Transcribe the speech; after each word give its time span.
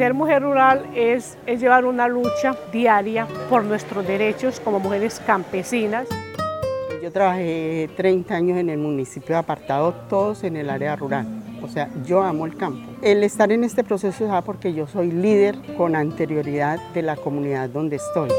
Ser 0.00 0.14
mujer 0.14 0.40
rural 0.42 0.86
es, 0.94 1.36
es 1.44 1.60
llevar 1.60 1.84
una 1.84 2.08
lucha 2.08 2.56
diaria 2.72 3.26
por 3.50 3.64
nuestros 3.64 4.06
derechos 4.06 4.58
como 4.58 4.80
mujeres 4.80 5.20
campesinas. 5.26 6.08
Yo 7.02 7.12
trabajé 7.12 7.90
30 7.98 8.34
años 8.34 8.56
en 8.56 8.70
el 8.70 8.78
municipio 8.78 9.36
apartado, 9.36 9.92
todos 10.08 10.42
en 10.42 10.56
el 10.56 10.70
área 10.70 10.96
rural. 10.96 11.26
O 11.62 11.68
sea, 11.68 11.90
yo 12.02 12.22
amo 12.22 12.46
el 12.46 12.56
campo. 12.56 12.80
El 13.02 13.22
estar 13.24 13.52
en 13.52 13.62
este 13.62 13.84
proceso 13.84 14.24
es 14.24 14.44
porque 14.44 14.72
yo 14.72 14.86
soy 14.86 15.12
líder 15.12 15.56
con 15.76 15.94
anterioridad 15.94 16.78
de 16.94 17.02
la 17.02 17.16
comunidad 17.16 17.68
donde 17.68 17.96
estoy. 17.96 18.30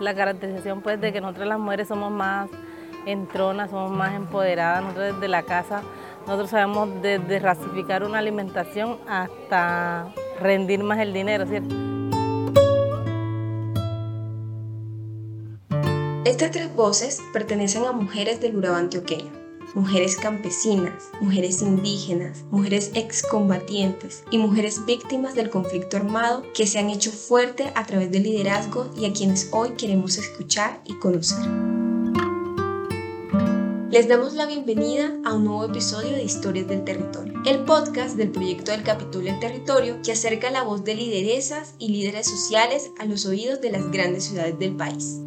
La 0.00 0.14
caracterización 0.14 0.82
pues 0.82 1.00
de 1.00 1.14
que 1.14 1.22
nosotros 1.22 1.48
las 1.48 1.58
mujeres 1.58 1.88
somos 1.88 2.12
más 2.12 2.50
entronas, 3.06 3.70
somos 3.70 3.90
más 3.90 4.14
empoderadas, 4.14 4.82
nosotros 4.82 5.14
desde 5.14 5.28
la 5.28 5.44
casa, 5.44 5.82
nosotros 6.26 6.50
sabemos 6.50 6.88
desde 7.02 7.38
rasificar 7.38 8.04
una 8.04 8.18
alimentación 8.18 8.98
hasta 9.08 10.12
rendir 10.40 10.82
más 10.82 10.98
el 10.98 11.12
dinero, 11.12 11.46
¿cierto? 11.46 11.74
Estas 16.24 16.50
tres 16.50 16.74
voces 16.74 17.20
pertenecen 17.32 17.84
a 17.84 17.92
mujeres 17.92 18.40
del 18.40 18.56
Urabá 18.56 18.78
antioqueño, 18.78 19.32
mujeres 19.74 20.16
campesinas, 20.16 21.10
mujeres 21.20 21.62
indígenas, 21.62 22.44
mujeres 22.50 22.92
excombatientes 22.94 24.24
y 24.30 24.38
mujeres 24.38 24.84
víctimas 24.86 25.34
del 25.34 25.50
conflicto 25.50 25.96
armado 25.96 26.44
que 26.54 26.66
se 26.66 26.78
han 26.78 26.90
hecho 26.90 27.10
fuerte 27.10 27.72
a 27.74 27.86
través 27.86 28.10
del 28.10 28.24
liderazgo 28.24 28.90
y 28.96 29.06
a 29.06 29.12
quienes 29.12 29.48
hoy 29.52 29.70
queremos 29.70 30.18
escuchar 30.18 30.80
y 30.84 30.94
conocer. 30.94 31.69
Les 33.90 34.06
damos 34.06 34.34
la 34.34 34.46
bienvenida 34.46 35.18
a 35.24 35.34
un 35.34 35.46
nuevo 35.46 35.64
episodio 35.64 36.12
de 36.12 36.22
Historias 36.22 36.68
del 36.68 36.84
Territorio, 36.84 37.34
el 37.44 37.64
podcast 37.64 38.16
del 38.16 38.30
proyecto 38.30 38.70
del 38.70 38.84
Capítulo 38.84 39.24
del 39.24 39.40
Territorio 39.40 39.98
que 40.00 40.12
acerca 40.12 40.48
la 40.52 40.62
voz 40.62 40.84
de 40.84 40.94
lideresas 40.94 41.74
y 41.80 41.88
líderes 41.88 42.28
sociales 42.28 42.92
a 43.00 43.04
los 43.04 43.26
oídos 43.26 43.60
de 43.60 43.72
las 43.72 43.90
grandes 43.90 44.26
ciudades 44.26 44.56
del 44.60 44.76
país. 44.76 45.18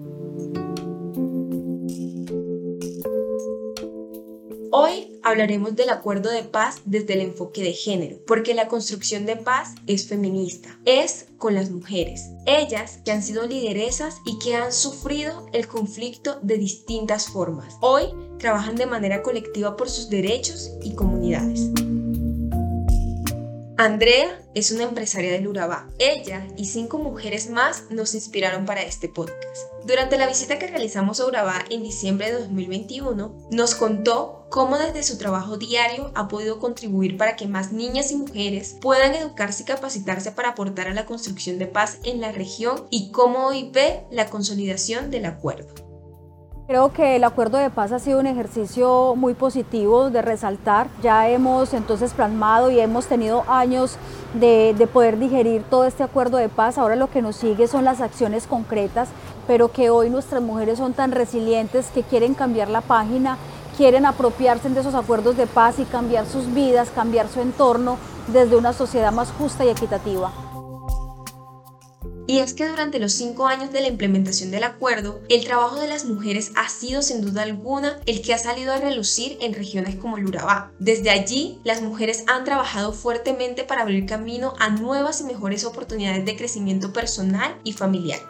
Hoy 4.72 5.20
hablaremos 5.24 5.76
del 5.76 5.90
acuerdo 5.90 6.32
de 6.32 6.44
paz 6.44 6.82
desde 6.86 7.16
el 7.16 7.20
enfoque 7.20 7.64
de 7.64 7.74
género, 7.74 8.20
porque 8.26 8.54
la 8.54 8.70
construcción 8.70 9.26
de 9.26 9.36
paz 9.36 9.76
es 9.88 10.08
feminista, 10.08 10.80
es 10.86 11.28
con 11.38 11.54
las 11.54 11.70
mujeres, 11.70 12.30
ellas 12.46 13.00
que 13.04 13.12
han 13.12 13.24
sido 13.24 13.46
lideresas 13.46 14.16
y 14.26 14.40
que 14.40 14.56
han 14.56 14.72
sufrido 14.72 15.48
el 15.52 15.68
conflicto 15.68 16.40
de 16.42 16.58
distintas 16.58 17.28
formas. 17.28 17.76
Hoy 17.82 18.06
trabajan 18.44 18.76
de 18.76 18.86
manera 18.86 19.24
colectiva 19.24 19.78
por 19.78 19.90
sus 19.90 20.10
derechos 20.10 20.74
y 20.82 20.96
comunidades. 20.96 21.70
Andrea 23.78 24.38
es 24.54 24.72
una 24.72 24.84
empresaria 24.84 25.32
del 25.32 25.48
Urabá. 25.48 25.88
Ella 25.98 26.46
y 26.58 26.66
cinco 26.66 26.98
mujeres 26.98 27.50
más 27.50 27.86
nos 27.90 28.14
inspiraron 28.14 28.66
para 28.66 28.82
este 28.82 29.08
podcast. 29.08 29.62
Durante 29.86 30.18
la 30.18 30.28
visita 30.28 30.60
que 30.60 30.68
realizamos 30.68 31.22
a 31.22 31.26
Urabá 31.26 31.64
en 31.70 31.84
diciembre 31.84 32.34
de 32.34 32.40
2021, 32.40 33.48
nos 33.52 33.76
contó 33.76 34.46
cómo 34.50 34.78
desde 34.78 35.04
su 35.04 35.18
trabajo 35.18 35.56
diario 35.56 36.12
ha 36.14 36.28
podido 36.28 36.60
contribuir 36.60 37.16
para 37.16 37.38
que 37.38 37.48
más 37.48 37.72
niñas 37.72 38.12
y 38.12 38.18
mujeres 38.18 38.76
puedan 38.82 39.16
educarse 39.16 39.64
y 39.64 39.68
capacitarse 39.68 40.34
para 40.34 40.50
aportar 40.50 40.90
a 40.90 40.94
la 40.94 41.06
construcción 41.06 41.60
de 41.60 41.68
paz 41.68 42.00
en 42.04 42.20
la 42.20 42.34
región 42.34 42.88
y 42.90 43.12
cómo 43.12 43.48
hoy 43.48 43.70
ve 43.72 44.04
la 44.12 44.30
consolidación 44.30 45.12
del 45.12 45.28
acuerdo. 45.28 45.93
Creo 46.66 46.94
que 46.94 47.18
el 47.18 47.26
acuerdo 47.26 47.58
de 47.58 47.70
paz 47.70 47.92
ha 47.92 48.00
sido 48.00 48.22
un 48.22 48.26
ejercicio 48.26 49.16
muy 49.18 49.34
positivo 49.34 50.10
de 50.10 50.22
resaltar. 50.22 50.88
Ya 51.02 51.28
hemos 51.28 51.74
entonces 51.74 52.14
plasmado 52.14 52.72
y 52.72 52.80
hemos 52.80 53.08
tenido 53.08 53.44
años 53.50 53.98
de, 54.34 54.74
de, 54.78 54.88
poder 54.88 55.20
digerir 55.20 55.64
todo 55.64 55.84
este 55.84 56.04
acuerdo 56.04 56.38
de 56.38 56.48
paz. 56.48 56.78
Ahora 56.78 56.96
lo 56.96 57.10
que 57.10 57.22
nos 57.22 57.36
sigue 57.36 57.68
son 57.68 57.84
las 57.84 58.00
acciones 58.00 58.48
concretas, 58.48 59.10
pero 59.46 59.74
que 59.74 59.90
hoy 59.90 60.10
nuestras 60.10 60.42
mujeres 60.42 60.78
son 60.78 60.94
tan 60.94 61.12
resilientes 61.12 61.92
que 61.94 62.02
quieren 62.02 62.34
cambiar 62.34 62.70
la 62.70 62.80
página, 62.80 63.38
quieren 63.76 64.06
apropiarse 64.06 64.70
de 64.70 64.80
esos 64.80 64.96
acuerdos 64.96 65.36
de 65.36 65.48
paz 65.48 65.80
y 65.80 65.84
cambiar 65.84 66.26
sus 66.26 66.54
vidas, 66.54 66.90
cambiar 66.96 67.28
su 67.28 67.42
entorno 67.42 67.98
desde 68.28 68.56
una 68.56 68.72
sociedad 68.72 69.12
más 69.12 69.34
justa 69.38 69.66
y 69.66 69.70
equitativa. 69.70 70.32
Y 72.26 72.40
es 72.40 72.54
que 72.54 72.68
durante 72.68 73.00
los 73.00 73.14
cinco 73.14 73.48
años 73.48 73.72
de 73.72 73.82
la 73.82 73.88
implementación 73.88 74.52
del 74.52 74.64
acuerdo, 74.64 75.22
el 75.30 75.44
trabajo 75.44 75.80
de 75.80 75.88
las 75.88 76.06
mujeres 76.06 76.52
ha 76.56 76.70
sido 76.70 77.02
sin 77.02 77.22
duda 77.22 77.44
alguna 77.44 78.00
el 78.06 78.22
que 78.22 78.34
ha 78.34 78.38
salido 78.38 78.72
a 78.72 78.78
relucir 78.78 79.38
en 79.42 79.54
regiones 79.54 79.96
como 79.96 80.18
el 80.18 80.26
Urabá. 80.26 80.72
Desde 80.80 81.10
allí, 81.10 81.60
las 81.64 81.82
mujeres 81.82 82.24
han 82.28 82.46
trabajado 82.46 82.94
fuertemente 82.94 83.64
para 83.64 83.82
abrir 83.82 84.06
camino 84.06 84.54
a 84.60 84.70
nuevas 84.70 85.20
y 85.22 85.26
mejores 85.26 85.66
oportunidades 85.66 86.26
de 86.26 86.38
crecimiento 86.38 86.94
personal 86.94 87.60
y 87.64 87.74
familiar. 87.74 88.22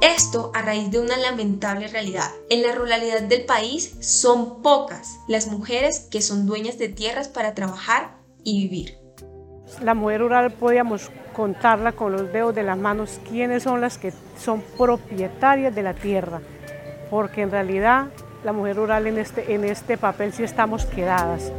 Esto 0.00 0.50
a 0.52 0.62
raíz 0.62 0.90
de 0.90 0.98
una 0.98 1.16
lamentable 1.16 1.88
realidad. 1.88 2.30
En 2.50 2.62
la 2.62 2.74
ruralidad 2.74 3.22
del 3.22 3.44
país 3.44 3.92
son 4.00 4.60
pocas 4.60 5.16
las 5.28 5.46
mujeres 5.46 6.00
que 6.10 6.20
son 6.20 6.46
dueñas 6.46 6.78
de 6.78 6.88
tierras 6.88 7.28
para 7.28 7.54
trabajar 7.54 8.18
y 8.42 8.68
vivir. 8.68 9.03
La 9.82 9.94
mujer 9.94 10.20
rural 10.20 10.52
podíamos 10.52 11.10
contarla 11.34 11.92
con 11.92 12.12
los 12.12 12.32
dedos 12.32 12.54
de 12.54 12.62
las 12.62 12.78
manos 12.78 13.20
quiénes 13.28 13.62
son 13.62 13.80
las 13.80 13.98
que 13.98 14.12
son 14.38 14.62
propietarias 14.78 15.74
de 15.74 15.82
la 15.82 15.94
tierra, 15.94 16.40
porque 17.10 17.42
en 17.42 17.50
realidad 17.50 18.06
la 18.44 18.52
mujer 18.52 18.76
rural 18.76 19.06
en 19.06 19.18
este, 19.18 19.54
en 19.54 19.64
este 19.64 19.96
papel 19.96 20.32
sí 20.32 20.44
estamos 20.44 20.84
quedadas. 20.86 21.52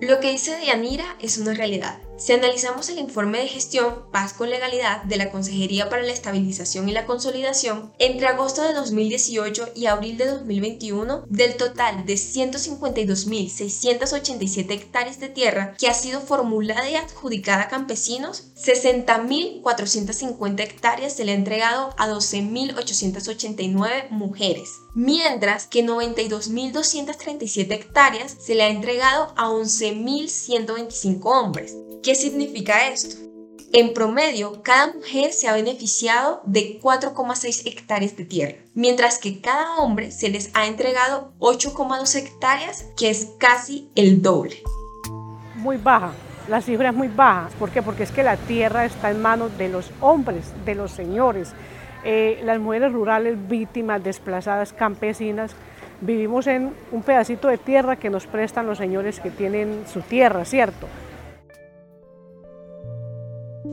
Lo 0.00 0.20
que 0.20 0.32
dice 0.32 0.58
Dianira 0.58 1.04
es 1.20 1.38
una 1.38 1.54
realidad. 1.54 2.03
Si 2.16 2.32
analizamos 2.32 2.88
el 2.90 3.00
informe 3.00 3.40
de 3.40 3.48
gestión 3.48 4.04
Paz 4.12 4.34
con 4.34 4.48
Legalidad 4.48 5.02
de 5.02 5.16
la 5.16 5.32
Consejería 5.32 5.88
para 5.88 6.04
la 6.04 6.12
Estabilización 6.12 6.88
y 6.88 6.92
la 6.92 7.06
Consolidación, 7.06 7.92
entre 7.98 8.28
agosto 8.28 8.62
de 8.62 8.72
2018 8.72 9.70
y 9.74 9.86
abril 9.86 10.16
de 10.16 10.26
2021, 10.26 11.24
del 11.28 11.56
total 11.56 12.06
de 12.06 12.14
152.687 12.14 14.70
hectáreas 14.70 15.18
de 15.18 15.28
tierra 15.28 15.74
que 15.76 15.88
ha 15.88 15.94
sido 15.94 16.20
formulada 16.20 16.88
y 16.88 16.94
adjudicada 16.94 17.64
a 17.64 17.68
campesinos, 17.68 18.52
60.450 18.54 20.60
hectáreas 20.60 21.16
se 21.16 21.24
le 21.24 21.32
ha 21.32 21.34
entregado 21.34 21.92
a 21.98 22.08
12.889 22.08 24.10
mujeres, 24.10 24.83
mientras 24.94 25.66
que 25.66 25.84
92.237 25.84 27.72
hectáreas 27.72 28.36
se 28.40 28.54
le 28.54 28.62
ha 28.62 28.68
entregado 28.68 29.32
a 29.36 29.48
11.125 29.48 31.20
hombres. 31.24 31.76
¿Qué 32.02 32.14
significa 32.14 32.88
esto? 32.88 33.16
En 33.72 33.92
promedio, 33.92 34.62
cada 34.62 34.92
mujer 34.92 35.32
se 35.32 35.48
ha 35.48 35.54
beneficiado 35.54 36.42
de 36.46 36.80
4,6 36.80 37.66
hectáreas 37.66 38.16
de 38.16 38.24
tierra, 38.24 38.58
mientras 38.72 39.18
que 39.18 39.40
cada 39.40 39.78
hombre 39.78 40.12
se 40.12 40.28
les 40.28 40.50
ha 40.54 40.68
entregado 40.68 41.32
8,2 41.40 42.14
hectáreas, 42.14 42.84
que 42.96 43.10
es 43.10 43.30
casi 43.38 43.90
el 43.96 44.22
doble. 44.22 44.62
Muy 45.56 45.76
baja, 45.76 46.12
la 46.48 46.60
cifra 46.60 46.90
es 46.90 46.94
muy 46.94 47.08
baja. 47.08 47.48
¿Por 47.58 47.70
qué? 47.70 47.82
Porque 47.82 48.02
es 48.04 48.12
que 48.12 48.22
la 48.22 48.36
tierra 48.36 48.84
está 48.84 49.10
en 49.10 49.20
manos 49.22 49.56
de 49.58 49.68
los 49.68 49.90
hombres, 50.00 50.52
de 50.64 50.74
los 50.74 50.92
señores. 50.92 51.48
Eh, 52.04 52.40
las 52.44 52.60
mujeres 52.60 52.92
rurales 52.92 53.48
víctimas, 53.48 54.04
desplazadas, 54.04 54.72
campesinas, 54.72 55.56
vivimos 56.00 56.46
en 56.46 56.72
un 56.92 57.02
pedacito 57.02 57.48
de 57.48 57.58
tierra 57.58 57.96
que 57.96 58.10
nos 58.10 58.26
prestan 58.26 58.66
los 58.66 58.78
señores 58.78 59.20
que 59.20 59.30
tienen 59.30 59.84
su 59.86 60.02
tierra, 60.02 60.44
¿cierto? 60.44 60.86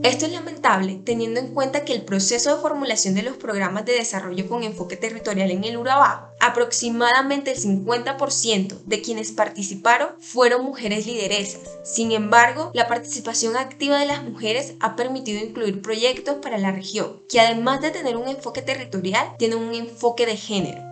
Esto 0.02 0.26
es 0.26 0.32
lamentable 0.32 1.00
teniendo 1.04 1.38
en 1.38 1.54
cuenta 1.54 1.84
que 1.84 1.92
el 1.92 2.02
proceso 2.02 2.52
de 2.52 2.60
formulación 2.60 3.14
de 3.14 3.22
los 3.22 3.36
programas 3.36 3.84
de 3.84 3.92
desarrollo 3.92 4.48
con 4.48 4.64
enfoque 4.64 4.96
territorial 4.96 5.52
en 5.52 5.62
el 5.62 5.76
Urabá, 5.76 6.34
aproximadamente 6.40 7.52
el 7.52 7.56
50% 7.56 8.82
de 8.84 9.00
quienes 9.00 9.30
participaron 9.30 10.08
fueron 10.18 10.64
mujeres 10.64 11.06
lideresas. 11.06 11.60
Sin 11.84 12.10
embargo, 12.10 12.72
la 12.74 12.88
participación 12.88 13.56
activa 13.56 14.00
de 14.00 14.06
las 14.06 14.24
mujeres 14.24 14.74
ha 14.80 14.96
permitido 14.96 15.40
incluir 15.40 15.80
proyectos 15.82 16.38
para 16.42 16.58
la 16.58 16.72
región, 16.72 17.22
que 17.28 17.38
además 17.38 17.80
de 17.80 17.92
tener 17.92 18.16
un 18.16 18.26
enfoque 18.26 18.60
territorial, 18.60 19.36
tienen 19.38 19.58
un 19.58 19.72
enfoque 19.72 20.26
de 20.26 20.36
género. 20.36 20.82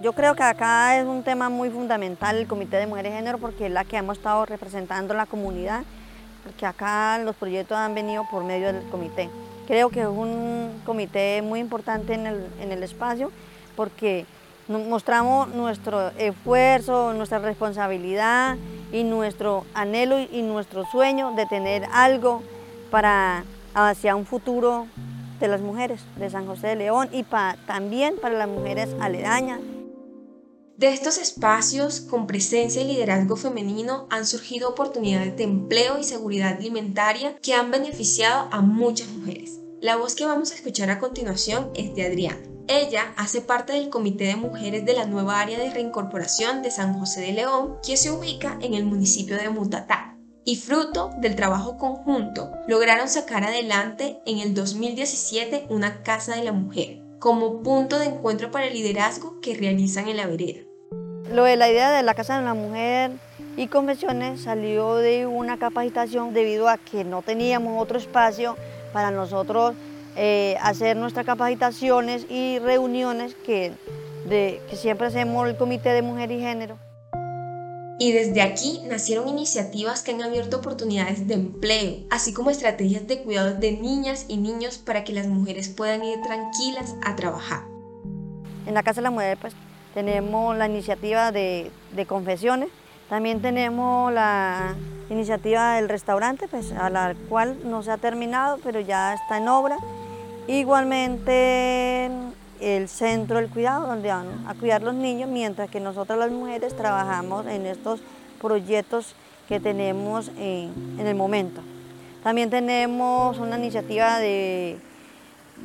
Yo 0.00 0.14
creo 0.14 0.34
que 0.34 0.42
acá 0.42 0.98
es 0.98 1.06
un 1.06 1.22
tema 1.22 1.48
muy 1.48 1.70
fundamental 1.70 2.36
el 2.38 2.48
Comité 2.48 2.78
de 2.78 2.88
Mujeres 2.88 3.14
Género 3.14 3.38
porque 3.38 3.66
es 3.66 3.72
la 3.72 3.84
que 3.84 3.98
hemos 3.98 4.16
estado 4.16 4.44
representando 4.46 5.14
la 5.14 5.26
comunidad 5.26 5.84
porque 6.42 6.66
acá 6.66 7.18
los 7.18 7.36
proyectos 7.36 7.76
han 7.76 7.94
venido 7.94 8.24
por 8.30 8.44
medio 8.44 8.72
del 8.72 8.82
comité. 8.90 9.30
Creo 9.66 9.90
que 9.90 10.00
es 10.00 10.06
un 10.06 10.80
comité 10.84 11.40
muy 11.42 11.60
importante 11.60 12.14
en 12.14 12.26
el, 12.26 12.46
en 12.60 12.72
el 12.72 12.82
espacio 12.82 13.30
porque 13.76 14.26
mostramos 14.68 15.48
nuestro 15.48 16.08
esfuerzo, 16.18 17.12
nuestra 17.12 17.38
responsabilidad 17.38 18.56
y 18.92 19.04
nuestro 19.04 19.64
anhelo 19.74 20.20
y 20.20 20.42
nuestro 20.42 20.84
sueño 20.86 21.32
de 21.32 21.46
tener 21.46 21.86
algo 21.92 22.42
para 22.90 23.44
hacia 23.74 24.14
un 24.16 24.26
futuro 24.26 24.86
de 25.40 25.48
las 25.48 25.60
mujeres 25.60 26.04
de 26.16 26.30
San 26.30 26.46
José 26.46 26.68
de 26.68 26.76
León 26.76 27.08
y 27.12 27.24
también 27.66 28.16
para 28.20 28.36
las 28.36 28.48
mujeres 28.48 28.94
aledañas 29.00 29.58
De 30.82 30.88
estos 30.88 31.18
espacios 31.18 32.00
con 32.00 32.26
presencia 32.26 32.82
y 32.82 32.84
liderazgo 32.84 33.36
femenino 33.36 34.08
han 34.10 34.26
surgido 34.26 34.68
oportunidades 34.68 35.36
de 35.36 35.44
empleo 35.44 35.96
y 36.00 36.02
seguridad 36.02 36.56
alimentaria 36.56 37.36
que 37.40 37.54
han 37.54 37.70
beneficiado 37.70 38.48
a 38.50 38.62
muchas 38.62 39.06
mujeres. 39.06 39.60
La 39.80 39.94
voz 39.94 40.16
que 40.16 40.24
vamos 40.24 40.50
a 40.50 40.56
escuchar 40.56 40.90
a 40.90 40.98
continuación 40.98 41.70
es 41.76 41.94
de 41.94 42.04
Adriana. 42.04 42.42
Ella 42.66 43.14
hace 43.16 43.42
parte 43.42 43.74
del 43.74 43.90
Comité 43.90 44.24
de 44.24 44.34
Mujeres 44.34 44.84
de 44.84 44.94
la 44.94 45.06
nueva 45.06 45.38
área 45.38 45.56
de 45.56 45.70
reincorporación 45.70 46.62
de 46.62 46.72
San 46.72 46.98
José 46.98 47.20
de 47.20 47.32
León, 47.34 47.76
que 47.86 47.96
se 47.96 48.10
ubica 48.10 48.58
en 48.60 48.74
el 48.74 48.84
municipio 48.84 49.36
de 49.36 49.50
Mutatá. 49.50 50.18
Y 50.44 50.56
fruto 50.56 51.10
del 51.20 51.36
trabajo 51.36 51.78
conjunto, 51.78 52.50
lograron 52.66 53.08
sacar 53.08 53.44
adelante 53.44 54.18
en 54.26 54.40
el 54.40 54.52
2017 54.52 55.66
una 55.70 56.02
Casa 56.02 56.34
de 56.34 56.42
la 56.42 56.52
Mujer, 56.52 57.04
como 57.20 57.62
punto 57.62 58.00
de 58.00 58.06
encuentro 58.06 58.50
para 58.50 58.66
el 58.66 58.74
liderazgo 58.74 59.40
que 59.40 59.54
realizan 59.54 60.08
en 60.08 60.16
la 60.16 60.26
vereda. 60.26 60.71
Lo 61.32 61.44
de 61.44 61.56
la 61.56 61.70
idea 61.70 61.90
de 61.90 62.02
la 62.02 62.12
Casa 62.12 62.38
de 62.38 62.44
la 62.44 62.52
Mujer 62.52 63.12
y 63.56 63.68
convenciones 63.68 64.42
salió 64.42 64.96
de 64.96 65.26
una 65.26 65.58
capacitación 65.58 66.34
debido 66.34 66.68
a 66.68 66.76
que 66.76 67.04
no 67.04 67.22
teníamos 67.22 67.82
otro 67.82 67.96
espacio 67.96 68.54
para 68.92 69.10
nosotros 69.10 69.74
eh, 70.14 70.58
hacer 70.60 70.98
nuestras 70.98 71.24
capacitaciones 71.24 72.26
y 72.28 72.58
reuniones 72.58 73.34
que, 73.34 73.72
de, 74.28 74.60
que 74.68 74.76
siempre 74.76 75.06
hacemos 75.06 75.48
el 75.48 75.56
Comité 75.56 75.94
de 75.94 76.02
Mujer 76.02 76.30
y 76.32 76.40
Género. 76.40 76.76
Y 77.98 78.12
desde 78.12 78.42
aquí 78.42 78.82
nacieron 78.86 79.26
iniciativas 79.26 80.02
que 80.02 80.10
han 80.10 80.20
abierto 80.20 80.58
oportunidades 80.58 81.26
de 81.28 81.34
empleo, 81.34 81.96
así 82.10 82.34
como 82.34 82.50
estrategias 82.50 83.06
de 83.06 83.22
cuidado 83.22 83.54
de 83.54 83.72
niñas 83.72 84.26
y 84.28 84.36
niños 84.36 84.76
para 84.76 85.02
que 85.02 85.14
las 85.14 85.28
mujeres 85.28 85.70
puedan 85.70 86.04
ir 86.04 86.20
tranquilas 86.20 86.94
a 87.02 87.16
trabajar. 87.16 87.62
En 88.66 88.74
la 88.74 88.82
Casa 88.82 89.00
de 89.00 89.04
la 89.04 89.10
Mujer 89.10 89.38
pues, 89.40 89.54
tenemos 89.94 90.56
la 90.56 90.66
iniciativa 90.66 91.32
de, 91.32 91.70
de 91.94 92.06
confesiones, 92.06 92.68
también 93.12 93.42
tenemos 93.42 94.10
la 94.12 94.74
iniciativa 95.10 95.74
del 95.74 95.88
restaurante, 95.90 96.48
pues, 96.48 96.72
a 96.72 96.88
la 96.88 97.14
cual 97.28 97.58
no 97.64 97.82
se 97.82 97.90
ha 97.90 97.98
terminado, 97.98 98.58
pero 98.64 98.80
ya 98.80 99.12
está 99.12 99.36
en 99.36 99.48
obra. 99.48 99.76
Igualmente 100.46 102.10
el 102.58 102.88
centro 102.88 103.36
del 103.36 103.50
cuidado, 103.50 103.86
donde 103.86 104.08
van 104.08 104.46
a 104.46 104.54
cuidar 104.54 104.82
los 104.82 104.94
niños, 104.94 105.28
mientras 105.28 105.68
que 105.68 105.78
nosotras 105.78 106.18
las 106.18 106.30
mujeres 106.30 106.74
trabajamos 106.76 107.46
en 107.46 107.66
estos 107.66 108.00
proyectos 108.40 109.14
que 109.48 109.60
tenemos 109.60 110.30
en, 110.38 110.72
el 110.98 111.14
momento. 111.14 111.60
También 112.22 112.48
tenemos 112.48 113.38
una 113.38 113.58
iniciativa 113.58 114.18
de, 114.20 114.78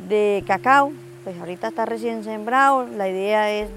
de 0.09 0.43
cacao, 0.45 0.91
pues 1.23 1.39
ahorita 1.39 1.69
está 1.69 1.85
recién 1.85 2.23
sembrado, 2.23 2.85
la 2.87 3.07
idea 3.07 3.51
es 3.51 3.69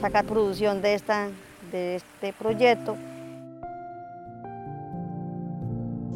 sacar 0.00 0.24
producción 0.24 0.82
de, 0.82 0.94
esta, 0.94 1.28
de 1.72 1.96
este 1.96 2.32
proyecto 2.32 2.96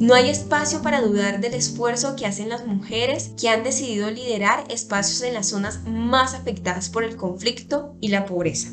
No 0.00 0.14
hay 0.14 0.30
espacio 0.30 0.80
para 0.80 1.00
dudar 1.00 1.40
del 1.40 1.54
esfuerzo 1.54 2.14
que 2.14 2.25
hacen 2.25 2.48
las 2.48 2.64
mujeres 2.64 3.32
que 3.36 3.48
han 3.48 3.64
decidido 3.64 4.08
liderar 4.12 4.62
espacios 4.70 5.22
en 5.22 5.34
las 5.34 5.48
zonas 5.48 5.80
más 5.88 6.34
afectadas 6.34 6.88
por 6.88 7.02
el 7.02 7.16
conflicto 7.16 7.96
y 8.00 8.08
la 8.08 8.25
pobreza. 8.25 8.69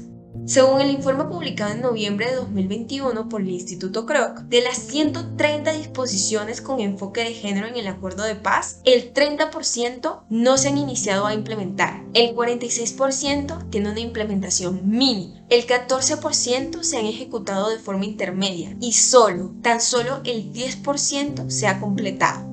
Según 0.46 0.80
el 0.80 0.92
informe 0.92 1.24
publicado 1.26 1.74
en 1.74 1.82
noviembre 1.82 2.28
de 2.30 2.36
2021 2.36 3.30
por 3.30 3.42
el 3.42 3.50
Instituto 3.50 4.06
Kroc, 4.06 4.42
de 4.42 4.62
las 4.62 4.78
130 4.78 5.74
disposiciones 5.74 6.62
con 6.62 6.80
enfoque 6.80 7.24
de 7.24 7.34
género 7.34 7.66
en 7.66 7.78
el 7.78 7.88
acuerdo 7.88 8.24
de 8.24 8.36
paz, 8.36 8.80
el 8.84 9.12
30% 9.12 10.22
no 10.30 10.58
se 10.60 10.68
han 10.68 10.78
iniciado 10.78 11.26
a 11.26 11.34
implementar, 11.34 12.04
el 12.14 12.36
46% 12.36 13.72
tiene 13.72 13.90
una 13.90 14.00
implementación 14.00 14.88
mínima, 14.88 15.44
el 15.50 15.66
14% 15.66 16.84
se 16.84 16.98
han 17.00 17.08
ejecutado 17.08 17.72
de 17.72 17.80
forma 17.80 18.06
intermedia 18.06 18.78
y 18.80 18.94
solo, 18.94 19.52
tan 19.64 19.82
solo 19.82 20.22
el 20.26 20.54
10% 20.54 21.50
se 21.50 21.66
ha 21.66 21.80
completado. 21.80 22.48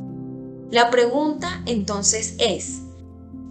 La 0.71 0.91
pregunta 0.91 1.63
entonces 1.67 2.37
es, 2.39 2.81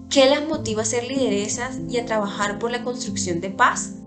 ¿qué 0.10 0.28
las 0.28 0.48
motiva 0.48 0.82
a 0.82 0.86
ser 0.86 1.04
lideresas 1.04 1.78
y 1.88 2.00
a 2.00 2.08
trabajar 2.08 2.58
por 2.58 2.72
la 2.72 2.84
construcción 2.84 3.40
de 3.40 3.52
paz? 3.52 3.98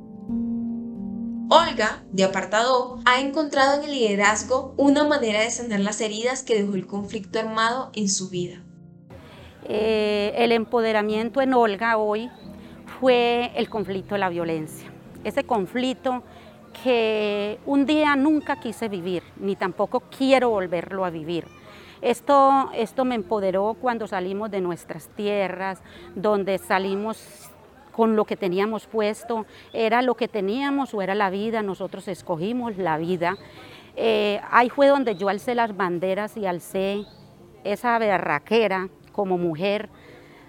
Olga, 1.51 2.03
de 2.11 2.25
apartado, 2.25 3.01
ha 3.05 3.21
encontrado 3.21 3.79
en 3.79 3.85
el 3.85 3.93
liderazgo 3.93 4.75
una 4.79 5.05
manera 5.05 5.41
de 5.41 5.51
sanar 5.51 5.81
las 5.81 6.01
heridas 6.01 6.43
que 6.43 6.55
dejó 6.55 6.75
el 6.75 6.87
conflicto 6.87 7.39
armado 7.39 7.91
en 7.95 8.09
su 8.09 8.31
vida. 8.31 8.63
Eh, 9.69 10.33
el 10.37 10.53
empoderamiento 10.53 11.43
en 11.43 11.53
Olga 11.53 11.99
hoy 11.99 12.31
fue 12.99 13.53
el 13.57 13.69
conflicto 13.69 14.15
de 14.15 14.21
la 14.21 14.31
violencia. 14.31 14.91
Ese 15.23 15.45
conflicto 15.45 16.23
que 16.83 17.59
un 17.67 17.85
día 17.85 18.17
nunca 18.17 18.59
quise 18.59 18.89
vivir, 18.89 19.23
ni 19.37 19.55
tampoco 19.55 20.01
quiero 20.01 20.51
volverlo 20.51 21.05
a 21.05 21.11
vivir. 21.11 21.47
Esto, 22.01 22.71
esto 22.75 23.05
me 23.05 23.15
empoderó 23.15 23.77
cuando 23.81 24.07
salimos 24.07 24.51
de 24.51 24.61
nuestras 24.61 25.09
tierras, 25.09 25.81
donde 26.15 26.59
salimos 26.59 27.51
con 27.95 28.17
lo 28.17 28.25
que 28.25 28.37
teníamos 28.37 28.87
puesto, 28.87 29.47
era 29.73 30.03
lo 30.03 30.17
que 30.17 30.29
teníamos 30.29 30.93
o 30.95 31.03
era 31.03 31.15
la 31.15 31.31
vida, 31.31 31.63
nosotros 31.63 32.09
escogimos 32.09 32.77
la 32.77 32.99
vida. 32.99 33.37
Eh, 33.97 34.41
ahí 34.51 34.69
fue 34.69 34.89
donde 34.89 35.15
yo 35.15 35.29
alcé 35.29 35.55
las 35.55 35.77
banderas 35.77 36.37
y 36.37 36.47
alcé 36.47 37.05
esa 37.63 37.99
berraquera 37.99 38.89
como 39.13 39.39
mujer 39.39 39.89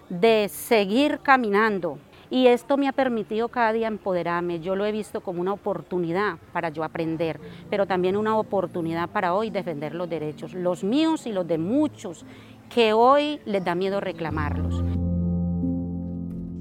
de 0.10 0.50
seguir 0.50 1.20
caminando. 1.20 2.00
Y 2.32 2.48
esto 2.48 2.76
me 2.78 2.88
ha 2.88 2.92
permitido 2.92 3.50
cada 3.50 3.72
día 3.72 3.88
empoderarme. 3.88 4.60
Yo 4.60 4.76
lo 4.76 4.86
he 4.86 4.92
visto 4.92 5.22
como 5.22 5.42
una 5.42 5.54
oportunidad 5.54 6.38
para 6.52 6.70
yo 6.70 6.84
aprender, 6.84 7.40
pero 7.70 7.86
también 7.86 8.18
una 8.18 8.36
oportunidad 8.38 9.10
para 9.10 9.36
hoy 9.36 9.52
defender 9.52 9.94
los 9.94 10.10
derechos, 10.10 10.56
los 10.56 10.84
míos 10.84 11.28
y 11.28 11.32
los 11.32 11.48
de 11.48 11.60
muchos, 11.60 12.26
que 12.74 12.94
hoy 12.94 13.40
les 13.46 13.64
da 13.64 13.76
miedo 13.76 14.02
reclamarlos. 14.02 15.05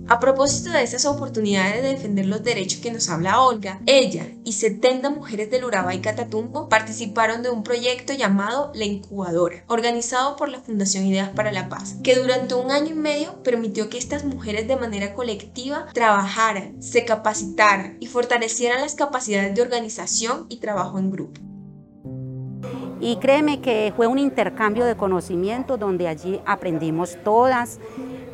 A 0.07 0.21
propósito 0.21 0.71
de 0.71 0.83
esas 0.83 1.07
oportunidades 1.07 1.83
de 1.83 1.89
defender 1.89 2.27
los 2.27 2.45
derechos 2.45 2.81
que 2.81 2.91
nos 2.91 3.09
habla 3.09 3.41
Olga, 3.41 3.81
ella 3.87 4.29
y 4.45 4.53
70 4.53 5.09
mujeres 5.09 5.51
del 5.51 5.65
Urabá 5.65 5.95
y 5.95 6.01
Catatumbo 6.01 6.69
participaron 6.69 7.43
de 7.43 7.49
un 7.49 7.63
proyecto 7.63 8.13
llamado 8.13 8.71
La 8.75 8.85
Incubadora, 8.85 9.65
organizado 9.67 10.37
por 10.37 10.51
la 10.51 10.61
Fundación 10.61 11.07
Ideas 11.07 11.31
para 11.31 11.53
la 11.53 11.71
Paz, 11.71 11.97
que 12.05 12.17
durante 12.17 12.55
un 12.55 12.71
año 12.71 12.91
y 12.91 12.99
medio 12.99 13.43
permitió 13.43 13.89
que 13.89 13.97
estas 13.97 14.27
mujeres 14.27 14.69
de 14.69 14.77
manera 14.77 15.15
colectiva 15.15 15.87
trabajaran, 15.95 16.83
se 16.83 17.07
capacitaran 17.07 17.97
y 17.99 18.07
fortalecieran 18.07 18.83
las 18.83 18.95
capacidades 18.95 19.55
de 19.55 19.63
organización 19.63 20.45
y 20.51 20.59
trabajo 20.59 20.99
en 20.99 21.11
grupo. 21.11 21.41
Y 23.01 23.17
créeme 23.17 23.61
que 23.61 23.93
fue 23.97 24.07
un 24.07 24.19
intercambio 24.19 24.85
de 24.85 24.97
conocimiento 24.97 25.77
donde 25.77 26.09
allí 26.09 26.41
aprendimos 26.47 27.19
todas 27.23 27.79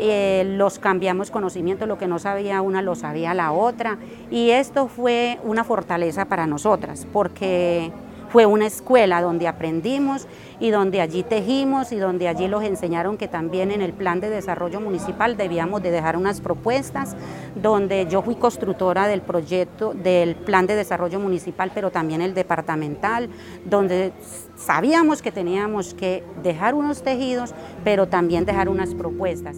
eh, 0.03 0.45
los 0.57 0.79
cambiamos 0.79 1.31
conocimiento, 1.31 1.87
lo 1.87 1.99
que 1.99 2.07
no 2.07 2.19
sabía 2.19 2.63
una 2.63 2.81
lo 2.81 2.95
sabía 2.95 3.35
la 3.35 3.53
otra 3.53 3.99
y 4.31 4.51
esto 4.51 4.89
fue 4.89 5.39
una 5.45 5.63
fortaleza 5.63 6.25
para 6.25 6.47
nosotras 6.47 7.07
porque 7.13 7.93
fue 8.31 8.47
una 8.47 8.67
escuela 8.67 9.21
donde 9.21 9.49
aprendimos 9.49 10.27
y 10.61 10.71
donde 10.71 11.01
allí 11.01 11.23
tejimos 11.23 11.91
y 11.91 11.97
donde 11.97 12.29
allí 12.29 12.47
los 12.47 12.63
enseñaron 12.63 13.17
que 13.17 13.29
también 13.29 13.73
en 13.73 13.83
el 13.83 13.93
plan 13.93 14.21
de 14.21 14.31
desarrollo 14.31 14.81
municipal 14.81 15.37
debíamos 15.37 15.83
de 15.83 15.91
dejar 15.91 16.17
unas 16.17 16.41
propuestas, 16.41 17.17
donde 17.57 18.07
yo 18.09 18.23
fui 18.23 18.37
constructora 18.37 19.09
del 19.09 19.21
proyecto 19.21 19.93
del 19.95 20.37
plan 20.37 20.67
de 20.67 20.77
desarrollo 20.77 21.19
municipal, 21.19 21.73
pero 21.75 21.91
también 21.91 22.23
el 22.23 22.35
departamental, 22.35 23.29
donde 23.65 24.13
sabíamos 24.57 25.23
que 25.23 25.33
teníamos 25.33 25.93
que 25.95 26.23
dejar 26.43 26.75
unos 26.75 27.03
tejidos, 27.03 27.53
pero 27.83 28.07
también 28.07 28.45
dejar 28.45 28.69
unas 28.69 28.95
propuestas. 28.95 29.57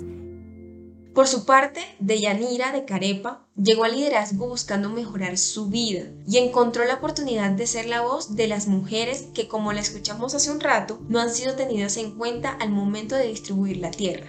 Por 1.15 1.27
su 1.27 1.45
parte, 1.45 1.83
Deyanira 1.99 2.73
de 2.73 2.87
Carepa 2.87 3.47
llegó 3.55 3.85
al 3.85 3.93
liderazgo 3.93 4.49
buscando 4.49 4.89
mejorar 4.89 5.37
su 5.37 5.69
vida 5.69 6.05
y 6.27 6.39
encontró 6.39 6.87
la 6.87 6.95
oportunidad 6.95 7.51
de 7.51 7.67
ser 7.67 7.85
la 7.85 8.01
voz 8.01 8.35
de 8.35 8.49
las 8.49 8.67
mujeres 8.67 9.29
que, 9.35 9.47
como 9.47 9.75
la 9.75 9.81
escuchamos 9.81 10.35
hace 10.35 10.51
un 10.51 10.61
rato, 10.61 11.01
no 11.11 11.21
han 11.21 11.29
sido 11.29 11.55
tenidas 11.55 11.99
en 11.99 12.17
cuenta 12.17 12.53
al 12.53 12.71
momento 12.71 13.15
de 13.15 13.27
distribuir 13.27 13.77
la 13.77 13.91
tierra. 13.91 14.29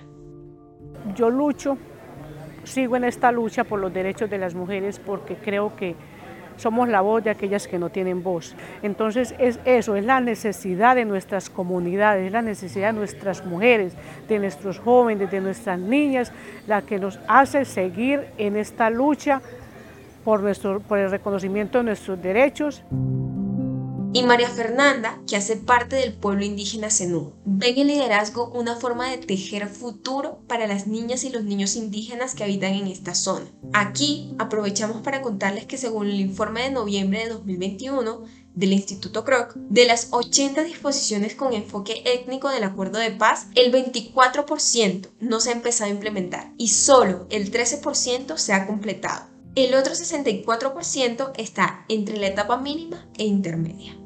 Yo 1.15 1.29
lucho, 1.29 1.77
sigo 2.65 2.97
en 2.97 3.05
esta 3.05 3.31
lucha 3.31 3.63
por 3.63 3.79
los 3.79 3.93
derechos 3.93 4.29
de 4.29 4.37
las 4.37 4.53
mujeres 4.53 4.99
porque 4.99 5.37
creo 5.37 5.77
que 5.77 5.95
somos 6.57 6.89
la 6.89 7.01
voz 7.01 7.24
de 7.24 7.29
aquellas 7.29 7.67
que 7.67 7.79
no 7.79 7.89
tienen 7.89 8.24
voz. 8.24 8.55
Entonces 8.81 9.36
es 9.38 9.60
eso, 9.65 9.95
es 9.95 10.05
la 10.05 10.19
necesidad 10.19 10.95
de 10.95 11.05
nuestras 11.05 11.50
comunidades, 11.50 12.27
es 12.27 12.31
la 12.31 12.41
necesidad 12.41 12.93
de 12.93 13.00
nuestras 13.00 13.45
mujeres, 13.45 13.93
de 14.27 14.39
nuestros 14.39 14.79
jóvenes, 14.79 15.29
de 15.31 15.41
nuestras 15.41 15.79
niñas, 15.79 16.31
la 16.67 16.81
que 16.81 17.00
nos 17.00 17.19
hace 17.27 17.65
seguir 17.65 18.27
en 18.38 18.55
esta 18.55 18.89
lucha 18.89 19.41
por, 20.24 20.41
nuestro, 20.41 20.79
por 20.79 21.00
el 21.00 21.12
reconocimiento 21.12 21.79
de 21.79 21.83
nuestros 21.86 22.22
derechos. 22.22 22.83
Y 24.13 24.22
María 24.22 24.48
Fernanda, 24.48 25.20
que 25.27 25.36
hace 25.36 25.55
parte 25.55 25.96
del 25.96 26.13
pueblo 26.13 26.46
indígena 26.46 26.91
Zenú. 26.91 27.34
Ven 27.46 27.79
el 27.79 27.88
liderazgo 27.88 28.51
una 28.53 28.75
forma 28.75 29.10
de 29.10 29.17
tejer 29.17 29.67
futuro 29.67 30.39
para 30.48 30.67
las 30.67 30.86
niñas 30.86 31.24
y 31.24 31.29
los 31.29 31.43
niños 31.43 31.75
indígenas 31.75 32.36
que 32.36 32.43
habitan 32.43 32.74
en 32.74 32.88
esta 32.88 33.15
zona. 33.15 33.46
Aquí 33.74 34.36
aprovechamos 34.38 35.01
para 35.01 35.24
contarles 35.24 35.65
que 35.65 35.79
según 35.79 36.08
el 36.08 36.20
informe 36.20 36.62
de 36.62 36.72
noviembre 36.72 37.24
de 37.24 37.29
2021 37.29 38.24
del 38.53 38.74
Instituto 38.74 39.24
Kroc, 39.24 39.55
de 39.55 39.86
las 39.86 40.10
80 40.12 40.63
disposiciones 40.63 41.34
con 41.34 41.53
enfoque 41.53 42.03
étnico 42.05 42.50
del 42.50 42.65
acuerdo 42.65 43.00
de 43.00 43.10
paz, 43.10 43.48
el 43.55 43.74
24% 43.74 45.10
no 45.22 45.39
se 45.39 45.50
ha 45.50 45.53
empezado 45.53 45.89
a 45.89 45.93
implementar 45.93 46.53
y 46.60 46.67
solo 46.67 47.25
el 47.32 47.51
13% 47.51 48.38
se 48.38 48.53
ha 48.53 48.67
completado. 48.67 49.25
El 49.55 49.74
otro 49.74 49.93
64% 49.93 51.32
está 51.36 51.86
entre 51.88 52.17
la 52.17 52.27
etapa 52.27 52.58
mínima 52.58 53.08
e 53.17 53.25
intermedia. 53.25 54.02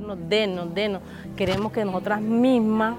Denos, 0.00 0.74
denos. 0.74 1.02
Queremos 1.36 1.72
que 1.72 1.84
nosotras 1.84 2.20
mismas 2.20 2.96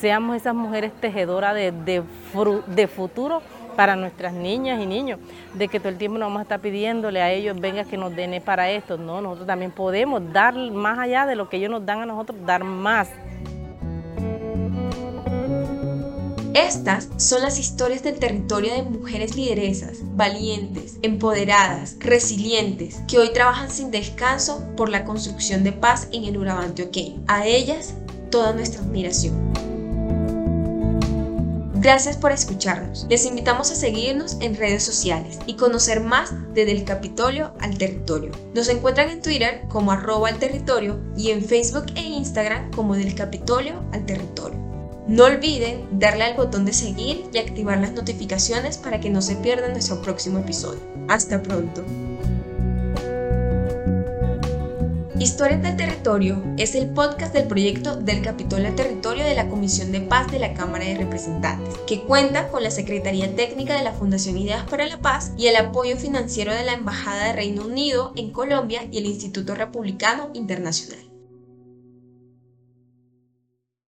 seamos 0.00 0.36
esas 0.36 0.54
mujeres 0.54 0.92
tejedoras 1.00 1.54
de, 1.54 2.02
de, 2.66 2.88
futuro 2.88 3.42
para 3.76 3.96
nuestras 3.96 4.32
niñas 4.32 4.80
y 4.80 4.86
niños, 4.86 5.18
de 5.54 5.68
que 5.68 5.78
todo 5.78 5.90
el 5.90 5.98
tiempo 5.98 6.18
nos 6.18 6.26
vamos 6.26 6.40
a 6.40 6.42
estar 6.42 6.60
pidiéndole 6.60 7.22
a 7.22 7.30
ellos, 7.30 7.58
venga 7.58 7.84
que 7.84 7.96
nos 7.96 8.14
den 8.14 8.40
para 8.42 8.70
esto, 8.70 8.98
no, 8.98 9.20
nosotros 9.20 9.46
también 9.46 9.70
podemos 9.70 10.32
dar 10.32 10.54
más 10.54 10.98
allá 10.98 11.26
de 11.26 11.36
lo 11.36 11.48
que 11.48 11.56
ellos 11.56 11.70
nos 11.70 11.84
dan 11.84 12.00
a 12.00 12.06
nosotros, 12.06 12.38
dar 12.44 12.64
más. 12.64 13.10
Estas 16.54 17.08
son 17.16 17.42
las 17.42 17.60
historias 17.60 18.02
del 18.02 18.18
territorio 18.18 18.74
de 18.74 18.82
mujeres 18.82 19.36
lideresas, 19.36 19.98
valientes, 20.16 20.96
empoderadas, 21.02 21.94
resilientes, 22.00 22.96
que 23.06 23.18
hoy 23.18 23.32
trabajan 23.32 23.70
sin 23.70 23.92
descanso 23.92 24.64
por 24.76 24.88
la 24.88 25.04
construcción 25.04 25.62
de 25.62 25.70
paz 25.70 26.08
en 26.12 26.24
el 26.24 26.36
Urabá 26.36 26.64
antioqueño. 26.64 27.22
A 27.28 27.46
ellas, 27.46 27.94
toda 28.30 28.52
nuestra 28.52 28.80
admiración. 28.80 29.52
Gracias 31.74 32.16
por 32.16 32.32
escucharnos. 32.32 33.06
Les 33.08 33.24
invitamos 33.26 33.70
a 33.70 33.76
seguirnos 33.76 34.36
en 34.40 34.56
redes 34.56 34.82
sociales 34.82 35.38
y 35.46 35.54
conocer 35.54 36.00
más 36.00 36.34
desde 36.52 36.72
el 36.72 36.84
Capitolio 36.84 37.54
al 37.60 37.78
territorio. 37.78 38.32
Nos 38.54 38.68
encuentran 38.68 39.08
en 39.08 39.22
Twitter 39.22 39.62
como 39.68 39.92
arroba 39.92 40.28
al 40.28 40.38
territorio 40.38 41.00
y 41.16 41.30
en 41.30 41.44
Facebook 41.44 41.86
e 41.94 42.02
Instagram 42.02 42.72
como 42.72 42.96
del 42.96 43.14
Capitolio 43.14 43.82
al 43.92 44.04
territorio. 44.04 44.59
No 45.10 45.24
olviden 45.24 45.98
darle 45.98 46.22
al 46.22 46.36
botón 46.36 46.64
de 46.64 46.72
seguir 46.72 47.24
y 47.34 47.38
activar 47.38 47.80
las 47.80 47.90
notificaciones 47.94 48.78
para 48.78 49.00
que 49.00 49.10
no 49.10 49.20
se 49.20 49.34
pierdan 49.34 49.72
nuestro 49.72 50.00
próximo 50.00 50.38
episodio. 50.38 50.78
Hasta 51.08 51.42
pronto. 51.42 51.84
Historias 55.18 55.62
del 55.62 55.76
Territorio 55.76 56.40
es 56.56 56.76
el 56.76 56.90
podcast 56.90 57.34
del 57.34 57.48
proyecto 57.48 57.96
del 57.96 58.22
Capitolio 58.22 58.68
al 58.68 58.76
Territorio 58.76 59.24
de 59.24 59.34
la 59.34 59.48
Comisión 59.48 59.90
de 59.90 60.00
Paz 60.00 60.30
de 60.30 60.38
la 60.38 60.54
Cámara 60.54 60.84
de 60.84 60.98
Representantes, 60.98 61.76
que 61.88 62.02
cuenta 62.02 62.46
con 62.46 62.62
la 62.62 62.70
Secretaría 62.70 63.34
Técnica 63.34 63.76
de 63.76 63.82
la 63.82 63.92
Fundación 63.92 64.38
Ideas 64.38 64.62
para 64.70 64.86
la 64.86 64.98
Paz 64.98 65.32
y 65.36 65.48
el 65.48 65.56
apoyo 65.56 65.96
financiero 65.96 66.54
de 66.54 66.62
la 66.62 66.74
Embajada 66.74 67.24
de 67.24 67.32
Reino 67.32 67.66
Unido 67.66 68.12
en 68.14 68.30
Colombia 68.30 68.86
y 68.92 68.98
el 68.98 69.06
Instituto 69.06 69.56
Republicano 69.56 70.30
Internacional. 70.34 71.09